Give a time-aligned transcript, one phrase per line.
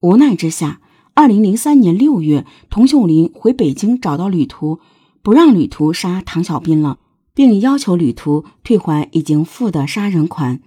[0.00, 0.80] 无奈之下，
[1.12, 4.80] 二零零三年六月，童秀林回北京找到旅途，
[5.22, 6.98] 不让旅途杀唐小斌了，
[7.34, 10.62] 并要求旅途退还已经付的杀人款。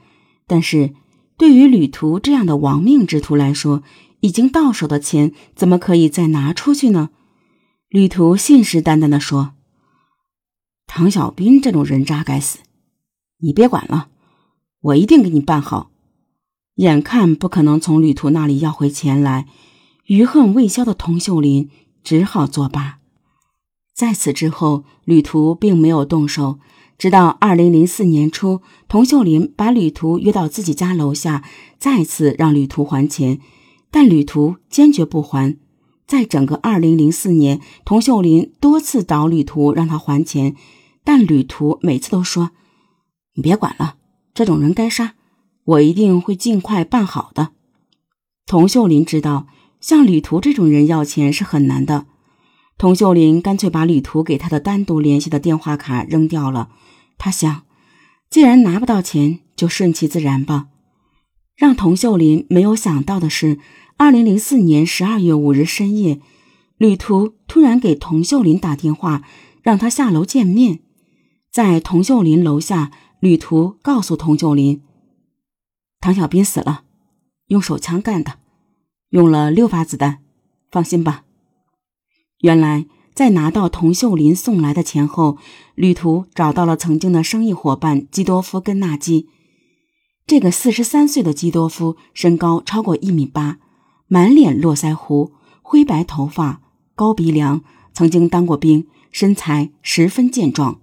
[0.45, 0.93] 但是，
[1.35, 3.81] 对于旅途这样的亡命之徒来说，
[4.19, 7.09] 已经到手的钱怎么可以再拿出去呢？
[7.89, 9.53] 旅途信誓旦旦地说
[10.85, 12.59] ：“唐小斌这种人渣该死，
[13.39, 14.09] 你别管了，
[14.81, 15.89] 我一定给你办好。”
[16.75, 19.45] 眼看不可能从旅途那里要回钱来，
[20.07, 21.69] 余恨未消的童秀林
[22.03, 22.99] 只好作罢。
[23.93, 26.59] 在此之后，旅途并没有动手。
[26.97, 31.43] 直到二零零四年初，童秀林把旅途约到自己家楼下，
[31.77, 33.39] 再次让旅途还钱，
[33.91, 35.57] 但旅途坚决不还。
[36.07, 40.55] 在整个二零零四年，童秀林多次找旅途让他还钱，
[41.03, 42.51] 但旅途每次都说
[43.35, 43.95] ：“你别管了，
[44.33, 45.15] 这种人该杀，
[45.65, 47.49] 我一定会尽快办好的。”
[48.45, 49.47] 童秀林知道，
[49.79, 52.05] 向旅途这种人要钱是很难的。
[52.77, 56.69] 童秀林干脆把旅途给他的单独联系的电话卡扔掉了。
[57.17, 57.63] 他想，
[58.29, 60.67] 既然拿不到钱，就顺其自然吧。
[61.55, 63.59] 让童秀林没有想到的是，
[63.95, 66.19] 二零零四年十二月五日深夜，
[66.77, 69.21] 旅途突然给童秀林打电话，
[69.61, 70.79] 让他下楼见面。
[71.51, 74.81] 在童秀林楼下，旅途告诉童秀林，
[76.03, 76.83] 唐小斌死了，
[77.47, 78.33] 用手枪干的，
[79.11, 80.19] 用了六发子弹，
[80.69, 81.23] 放心吧。
[82.39, 85.37] 原来，在拿到童秀林送来的钱后，
[85.75, 89.29] 旅途找到了曾经的生意伙伴基多夫根纳基。
[90.27, 93.59] 这个四十三岁的基多夫身高超过一米八，
[94.07, 96.61] 满脸络腮胡，灰白头发，
[96.95, 100.81] 高鼻梁，曾经当过兵，身材十分健壮。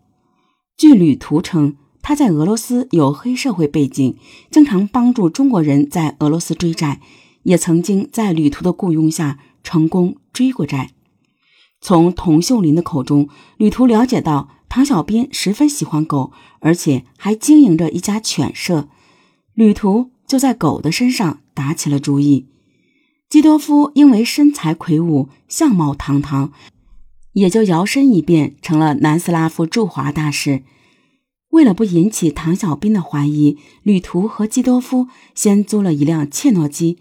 [0.79, 4.17] 据旅途称，他在俄罗斯有黑社会背景，
[4.51, 7.01] 经常帮助中国人在俄罗斯追债，
[7.43, 10.91] 也曾经在旅途的雇佣下成功追过债。
[11.81, 18.88] 从童秀林的口中，旅途了解到唐小斌十分喜欢狗，而且还经营着一家犬舍。
[19.55, 22.47] 旅途就在狗的身上打起了主意。
[23.28, 26.53] 基多夫因为身材魁梧、相貌堂堂，
[27.32, 30.62] 也就摇身一变成了南斯拉夫驻华大使。
[31.50, 36.99] 为了不引起唐小斌的怀疑，旅途和基多夫先租了一辆切诺基，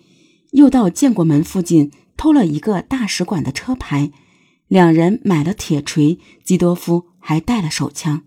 [0.51, 4.11] 又到建国门附近偷了一个大使馆的车牌。
[4.67, 8.23] 两人买了铁锤，基多夫还带了手枪。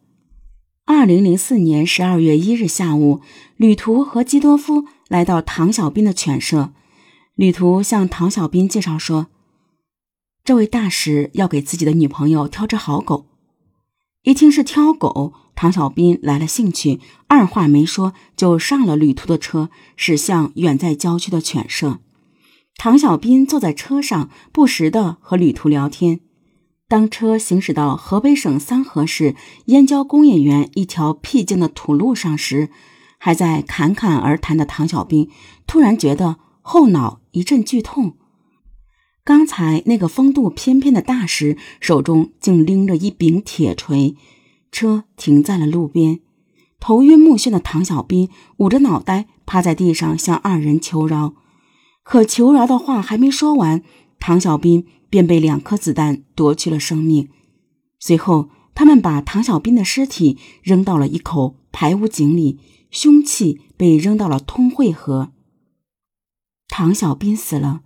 [0.84, 3.20] 二零零四年十二月一日下午，
[3.56, 6.72] 旅途和基多夫来到唐小斌的犬舍。
[7.36, 9.28] 旅途向唐小斌介绍说
[10.44, 13.26] ：“这位大使要给自己的女朋友挑只好狗。”
[14.22, 22.00] 一听是挑狗，唐小斌来了兴趣，二话没说就上了旅途的车，驶向远在郊区的犬舍。
[22.76, 26.20] 唐小斌坐在车上，不时的和旅途聊天。
[26.88, 29.34] 当车行驶到河北省三河市
[29.66, 32.70] 燕郊工业园一条僻静的土路上时，
[33.18, 35.30] 还在侃侃而谈的唐小兵
[35.66, 38.16] 突然觉得后脑一阵剧痛。
[39.24, 44.16] 刚才那个风度翩翩的大师手中竟拎着一柄铁锤。
[44.72, 46.18] 车停在了路边，
[46.80, 51.34] 头晕目眩的唐小兵捂着脑袋趴在地上向二人求饶，
[52.02, 53.84] 可求饶的话还没说完，
[54.18, 54.84] 唐小兵。
[55.12, 57.28] 便被两颗子弹夺去了生命。
[58.00, 62.58] 随后，他们把唐小斌的尸体扔到了一口排污井里，
[62.90, 65.32] 凶器被扔到了通惠河。
[66.68, 67.82] 唐小斌死了，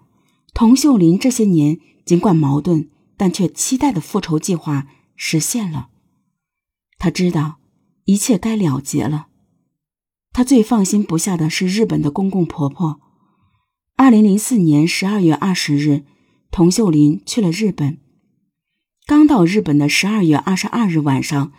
[0.54, 4.86] 童秀林这些年尽管矛盾，但却期待的复仇计划
[5.16, 5.88] 实现了。
[7.06, 7.58] 他知道
[8.06, 9.28] 一切该了结了。
[10.32, 13.00] 他最放心不下的是日本的公公婆婆。
[13.94, 16.04] 二零零四年十二月二十日。
[16.50, 17.98] 童秀林去了日本，
[19.06, 21.52] 刚到日本的十二月二十二日晚上，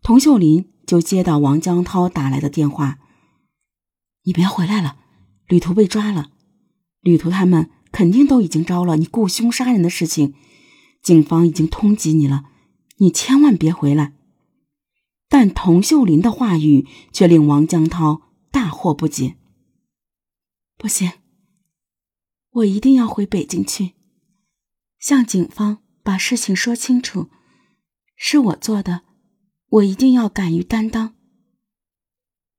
[0.00, 2.98] 童秀林就接到王江涛打来的电话
[4.24, 4.96] ：“你别回来了，
[5.48, 6.30] 旅途被抓了，
[7.02, 10.32] 旅途他们肯定都已经招了你雇凶杀人的事情，
[11.02, 12.44] 警方已经通缉你了，
[12.96, 14.14] 你千万别回来。”
[15.36, 18.22] 但童秀林的话语却令王江涛
[18.52, 19.36] 大惑不解
[20.78, 21.10] ：“不行，
[22.50, 23.94] 我一定要回北京去。”
[25.00, 27.30] 向警方把事情说清楚，
[28.14, 29.02] 是我做的，
[29.70, 31.16] 我一定要敢于担当。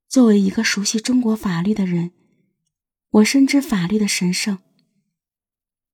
[0.06, 2.12] 作为一个熟悉中国法律的人，
[3.08, 4.58] 我深知法律的神圣。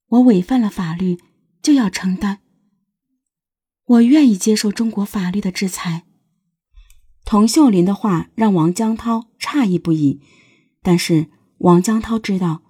[0.08, 1.20] 我违反了法律，
[1.62, 2.43] 就要承担。
[3.84, 6.08] 我愿意接受中国法律的制裁。
[7.24, 10.20] 童秀林的话让王江涛诧异不已，
[10.82, 12.62] 但是王江涛知道，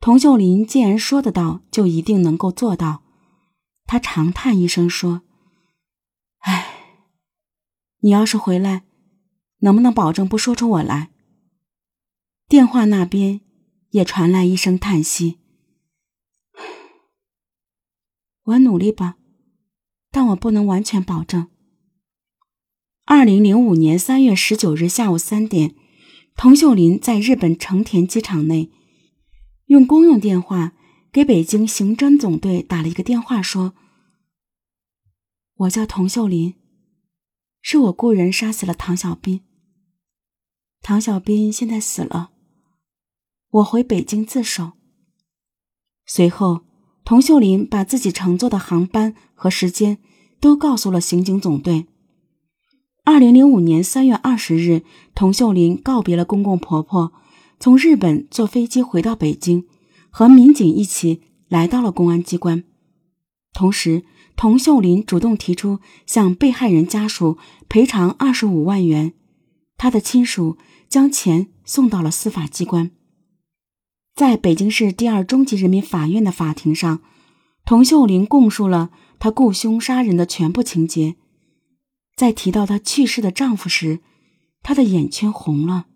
[0.00, 3.02] 童秀林既然说得到，就一定能够做到。
[3.86, 5.22] 他长叹一声说
[6.42, 6.66] ：“哎，
[8.00, 8.84] 你要是回来，
[9.60, 11.10] 能不能保证不说出我来？”
[12.48, 13.40] 电话那边
[13.90, 15.38] 也传来一声叹息
[18.42, 19.16] ：“我努力吧，
[20.10, 21.48] 但我不能完全保证。”
[23.08, 25.76] 二零零五年三月十九日下午三点，
[26.34, 28.68] 童秀林在日本成田机场内，
[29.66, 30.72] 用公用电话
[31.12, 33.74] 给北京刑侦总队打了一个电话，说
[35.54, 36.54] ：“我叫童秀林，
[37.62, 39.42] 是我雇人杀死了唐小斌。
[40.82, 42.32] 唐小斌现在死了，
[43.50, 44.72] 我回北京自首。”
[46.04, 46.64] 随后，
[47.04, 49.98] 童秀林把自己乘坐的航班和时间
[50.40, 51.86] 都告诉了刑警总队。
[53.06, 54.82] 二零零五年三月二十日，
[55.14, 57.12] 童秀林告别了公公婆婆，
[57.60, 59.64] 从日本坐飞机回到北京，
[60.10, 62.64] 和民警一起来到了公安机关。
[63.52, 64.02] 同时，
[64.34, 67.38] 童秀林主动提出向被害人家属
[67.68, 69.12] 赔偿二十五万元，
[69.78, 70.58] 他的亲属
[70.88, 72.90] 将钱送到了司法机关。
[74.16, 77.00] 在北京市第二中级人民法院的法庭上，
[77.64, 81.14] 童秀林供述了他雇凶杀人的全部情节。
[82.16, 84.00] 在提到她去世的丈夫时，
[84.62, 85.86] 她的眼圈红了。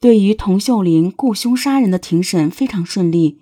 [0.00, 3.40] 对于童秀玲雇凶杀人的庭审非常顺利，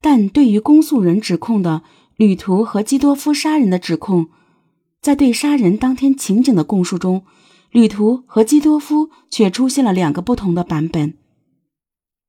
[0.00, 1.82] 但对于公诉人指控的
[2.16, 4.28] 旅途和基多夫杀人的指控，
[5.00, 7.24] 在对杀人当天情景的供述中，
[7.70, 11.16] 旅途和基多夫却出现了两个不同的版本。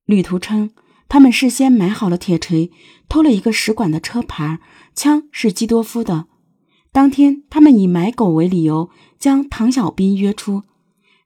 [0.05, 0.71] 旅途称，
[1.07, 2.71] 他们事先买好了铁锤，
[3.09, 4.59] 偷了一个使馆的车牌，
[4.95, 6.28] 枪是基多夫的。
[6.91, 8.89] 当天，他们以买狗为理由，
[9.19, 10.63] 将唐小斌约出，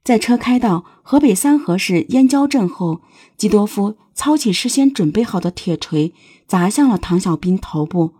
[0.02, 3.00] 在车开到河北三河市燕郊镇后，
[3.36, 6.12] 基多夫操起事先准备好的铁锤，
[6.46, 8.12] 砸向了唐小斌头部。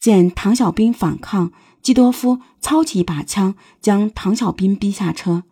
[0.00, 1.52] 见唐小斌反抗，
[1.82, 5.44] 基多夫操起一把枪，将唐小斌逼下车。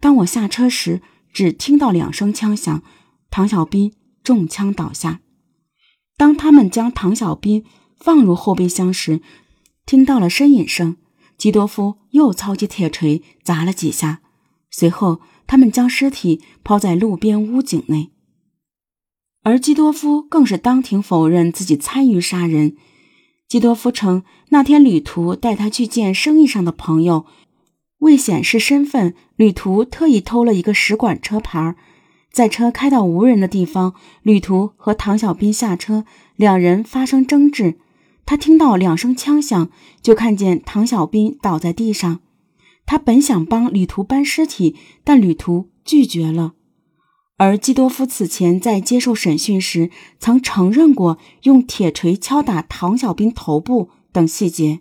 [0.00, 1.00] 当我下车时，
[1.32, 2.82] 只听到两声枪响，
[3.30, 5.20] 唐小斌中枪倒下。
[6.16, 7.64] 当他们将唐小斌
[7.98, 9.20] 放入后备箱时，
[9.86, 10.96] 听到了呻吟声，
[11.36, 14.20] 基多夫又操起铁锤砸了几下，
[14.70, 18.10] 随后他们将尸体抛在路边屋井内。
[19.42, 22.76] 而基多夫更是当庭否认自己参与杀人。
[23.46, 27.26] 基多夫称，那天旅途带他去见生意上的朋友，
[27.98, 31.76] 为显示身份，旅途特意偷了一个使馆车牌。
[32.32, 37.78] 在车开到无人的地方，旅途和唐小斌下车，两人发生争执。
[38.26, 39.70] 他听到两声枪响，
[40.02, 42.20] 就看见唐小斌倒在地上。
[42.86, 46.54] 他本想帮旅途搬尸体，但旅途拒绝了。
[47.36, 54.80] 而基多夫此前在接受审讯时，曾承认过用铁锤敲打唐小斌头部等细节。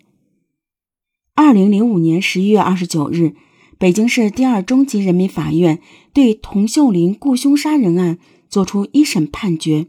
[1.36, 3.34] 二零零五年十一月二十九日，
[3.80, 5.81] 北京市第二中级人民法院
[6.13, 9.88] 对童秀林雇凶杀人案作出一审判决。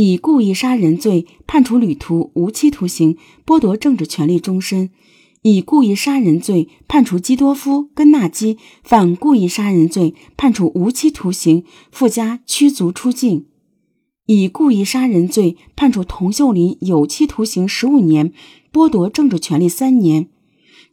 [0.00, 4.90] 以故意杀人罪判处旅途无期徒刑，剥夺政治权利终身；
[5.42, 13.46] 以故意杀人罪判处基多夫根纳基犯故意杀人罪，判处无期徒刑，附加驱逐出境；
[14.26, 18.32] 以故意杀人罪判处童秀林有期徒刑十五年，
[18.72, 20.26] 剥夺政治权利三年；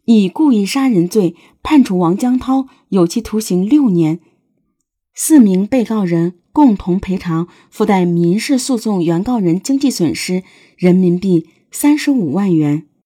[0.05, 4.19] 以故意杀人罪判处王江涛有期徒刑六年。
[5.13, 6.39] 四名被告人。
[6.55, 10.43] 共同赔偿附带民事诉讼原告人经济损失
[10.77, 12.85] 人民币三十五万元。